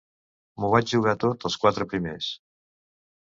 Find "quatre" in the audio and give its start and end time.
1.65-1.87